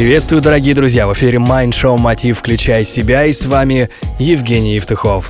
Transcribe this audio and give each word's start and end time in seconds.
Приветствую, 0.00 0.40
дорогие 0.40 0.74
друзья! 0.74 1.06
В 1.06 1.12
эфире 1.12 1.36
Mind 1.36 1.72
Show 1.72 1.98
Мотив 1.98 2.38
«Включай 2.38 2.84
себя» 2.84 3.26
и 3.26 3.34
с 3.34 3.44
вами 3.44 3.90
Евгений 4.18 4.76
Евтухов. 4.76 5.28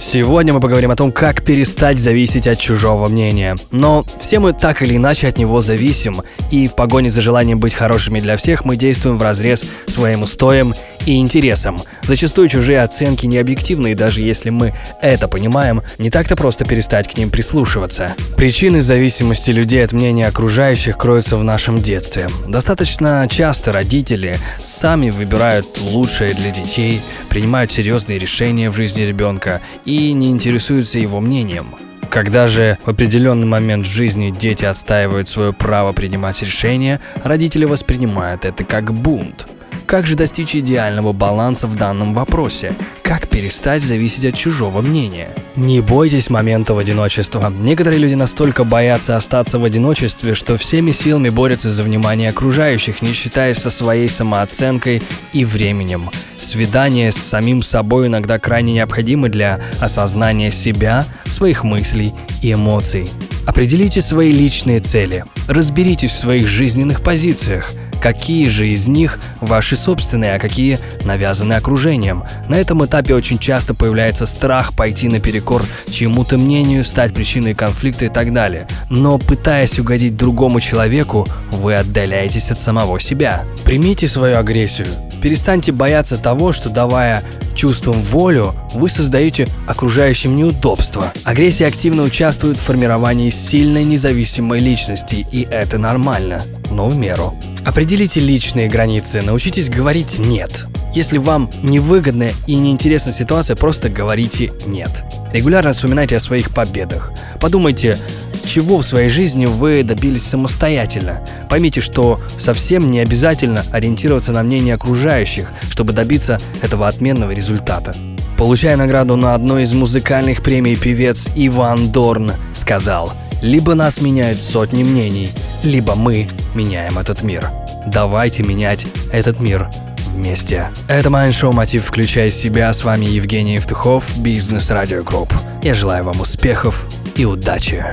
Сегодня 0.00 0.54
мы 0.54 0.60
поговорим 0.60 0.90
о 0.90 0.96
том, 0.96 1.12
как 1.12 1.44
перестать 1.44 1.98
зависеть 1.98 2.46
от 2.46 2.58
чужого 2.58 3.08
мнения. 3.08 3.56
Но 3.72 4.06
все 4.18 4.38
мы 4.38 4.54
так 4.54 4.80
или 4.80 4.96
иначе 4.96 5.28
от 5.28 5.36
него 5.36 5.60
зависим, 5.60 6.22
и 6.50 6.66
в 6.66 6.74
погоне 6.76 7.10
за 7.10 7.20
желанием 7.20 7.60
быть 7.60 7.74
хорошими 7.74 8.18
для 8.18 8.38
всех 8.38 8.64
мы 8.64 8.76
действуем 8.76 9.18
в 9.18 9.22
разрез 9.22 9.66
своим 9.86 10.22
устоям 10.22 10.74
и 11.06 11.16
интересам. 11.16 11.78
Зачастую 12.02 12.48
чужие 12.48 12.80
оценки 12.80 13.24
не 13.26 13.38
объективны, 13.38 13.92
и 13.92 13.94
даже 13.94 14.20
если 14.20 14.50
мы 14.50 14.74
это 15.00 15.28
понимаем, 15.28 15.82
не 15.98 16.10
так-то 16.10 16.36
просто 16.36 16.64
перестать 16.64 17.08
к 17.08 17.16
ним 17.16 17.30
прислушиваться. 17.30 18.14
Причины 18.36 18.82
зависимости 18.82 19.50
людей 19.50 19.82
от 19.84 19.92
мнения 19.92 20.26
окружающих 20.26 20.98
кроются 20.98 21.36
в 21.36 21.44
нашем 21.44 21.80
детстве. 21.80 22.28
Достаточно 22.46 23.26
часто 23.30 23.72
родители 23.72 24.38
сами 24.60 25.10
выбирают 25.10 25.66
лучшее 25.80 26.34
для 26.34 26.50
детей, 26.50 27.00
принимают 27.30 27.70
серьезные 27.70 28.18
решения 28.18 28.70
в 28.70 28.76
жизни 28.76 29.02
ребенка 29.02 29.62
и 29.84 30.12
не 30.12 30.30
интересуются 30.30 30.98
его 30.98 31.20
мнением. 31.20 31.76
Когда 32.10 32.48
же 32.48 32.78
в 32.84 32.90
определенный 32.90 33.46
момент 33.46 33.84
жизни 33.84 34.30
дети 34.30 34.64
отстаивают 34.64 35.28
свое 35.28 35.52
право 35.52 35.92
принимать 35.92 36.40
решения, 36.42 37.00
родители 37.22 37.64
воспринимают 37.64 38.44
это 38.44 38.64
как 38.64 38.92
бунт– 38.92 39.48
как 39.86 40.06
же 40.06 40.16
достичь 40.16 40.56
идеального 40.56 41.12
баланса 41.12 41.66
в 41.68 41.76
данном 41.76 42.12
вопросе? 42.12 42.74
Как 43.02 43.28
перестать 43.28 43.82
зависеть 43.82 44.24
от 44.24 44.34
чужого 44.34 44.82
мнения? 44.82 45.30
Не 45.54 45.80
бойтесь 45.80 46.28
момента 46.28 46.74
в 46.74 46.78
одиночества. 46.78 47.50
Некоторые 47.56 48.00
люди 48.00 48.14
настолько 48.14 48.64
боятся 48.64 49.16
остаться 49.16 49.58
в 49.58 49.64
одиночестве, 49.64 50.34
что 50.34 50.56
всеми 50.56 50.90
силами 50.90 51.28
борются 51.28 51.70
за 51.70 51.84
внимание 51.84 52.30
окружающих, 52.30 53.00
не 53.00 53.12
считаясь 53.12 53.58
со 53.58 53.70
своей 53.70 54.08
самооценкой 54.08 55.02
и 55.32 55.44
временем. 55.44 56.10
Свидание 56.36 57.12
с 57.12 57.16
самим 57.16 57.62
собой 57.62 58.08
иногда 58.08 58.38
крайне 58.38 58.72
необходимы 58.72 59.28
для 59.28 59.60
осознания 59.80 60.50
себя, 60.50 61.04
своих 61.26 61.62
мыслей 61.62 62.12
и 62.42 62.52
эмоций. 62.52 63.08
Определите 63.46 64.00
свои 64.00 64.30
личные 64.30 64.80
цели, 64.80 65.24
разберитесь 65.48 66.12
в 66.12 66.18
своих 66.18 66.46
жизненных 66.46 67.02
позициях– 67.02 67.72
какие 68.00 68.48
же 68.48 68.68
из 68.68 68.88
них 68.88 69.18
ваши 69.40 69.76
собственные, 69.76 70.34
а 70.34 70.38
какие 70.38 70.78
навязаны 71.04 71.54
окружением. 71.54 72.24
На 72.48 72.56
этом 72.56 72.84
этапе 72.84 73.14
очень 73.14 73.38
часто 73.38 73.74
появляется 73.74 74.26
страх 74.26 74.74
пойти 74.74 75.08
наперекор 75.08 75.64
чьему-то 75.88 76.38
мнению, 76.38 76.84
стать 76.84 77.14
причиной 77.14 77.54
конфликта 77.54 78.06
и 78.06 78.08
так 78.08 78.32
далее. 78.32 78.68
Но 78.90 79.18
пытаясь 79.18 79.78
угодить 79.78 80.16
другому 80.16 80.60
человеку, 80.60 81.26
вы 81.50 81.74
отдаляетесь 81.74 82.50
от 82.50 82.60
самого 82.60 83.00
себя. 83.00 83.44
Примите 83.64 84.06
свою 84.06 84.38
агрессию. 84.38 84.88
Перестаньте 85.26 85.72
бояться 85.72 86.18
того, 86.18 86.52
что 86.52 86.70
давая 86.70 87.20
чувством 87.56 88.00
волю, 88.00 88.54
вы 88.74 88.88
создаете 88.88 89.48
окружающим 89.66 90.36
неудобства. 90.36 91.12
Агрессия 91.24 91.66
активно 91.66 92.04
участвует 92.04 92.58
в 92.58 92.60
формировании 92.60 93.30
сильной 93.30 93.82
независимой 93.82 94.60
личности, 94.60 95.26
и 95.32 95.42
это 95.50 95.78
нормально, 95.78 96.42
но 96.70 96.86
в 96.86 96.96
меру. 96.96 97.34
Определите 97.66 98.20
личные 98.20 98.68
границы, 98.68 99.20
научитесь 99.20 99.68
говорить 99.68 100.20
«нет». 100.20 100.68
Если 100.94 101.18
вам 101.18 101.50
невыгодная 101.62 102.34
и 102.46 102.56
неинтересна 102.56 103.12
ситуация, 103.12 103.56
просто 103.56 103.88
говорите 103.88 104.52
«нет». 104.66 105.04
Регулярно 105.32 105.72
вспоминайте 105.72 106.16
о 106.16 106.20
своих 106.20 106.54
победах. 106.54 107.12
Подумайте, 107.40 107.98
чего 108.46 108.78
в 108.78 108.84
своей 108.84 109.10
жизни 109.10 109.44
вы 109.46 109.82
добились 109.82 110.24
самостоятельно. 110.24 111.20
Поймите, 111.50 111.80
что 111.80 112.20
совсем 112.38 112.90
не 112.90 113.00
обязательно 113.00 113.64
ориентироваться 113.72 114.32
на 114.32 114.42
мнение 114.42 114.74
окружающих, 114.74 115.52
чтобы 115.68 115.92
добиться 115.92 116.38
этого 116.62 116.88
отменного 116.88 117.32
результата. 117.32 117.94
Получая 118.38 118.76
награду 118.76 119.16
на 119.16 119.34
одной 119.34 119.62
из 119.62 119.72
музыкальных 119.72 120.42
премий, 120.42 120.76
певец 120.76 121.28
Иван 121.34 121.90
Дорн 121.90 122.32
сказал 122.54 123.12
«Либо 123.42 123.74
нас 123.74 124.00
меняют 124.00 124.38
сотни 124.38 124.84
мнений, 124.84 125.30
либо 125.62 125.94
мы 125.94 126.30
меняем 126.54 126.98
этот 126.98 127.22
мир. 127.22 127.50
Давайте 127.86 128.42
менять 128.42 128.86
этот 129.12 129.40
мир 129.40 129.68
вместе. 130.16 130.68
Это 130.88 131.10
Майндшоу 131.10 131.52
Мотив 131.52 131.84
«Включай 131.84 132.30
себя». 132.30 132.72
С 132.72 132.82
вами 132.82 133.04
Евгений 133.06 133.54
Евтухов, 133.54 134.18
Бизнес 134.18 134.70
Радио 134.70 135.02
Групп. 135.02 135.32
Я 135.62 135.74
желаю 135.74 136.04
вам 136.04 136.20
успехов 136.20 136.86
и 137.14 137.24
удачи. 137.24 137.84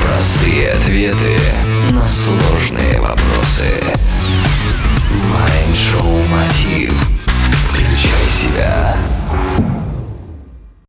Простые 0.00 0.72
ответы 0.72 1.36
на 1.90 2.08
сложные 2.08 3.00
вопросы. 3.00 3.66
Майншоу 5.30 6.18
Мотив. 6.28 6.94
Включай 7.52 8.28
себя. 8.28 8.91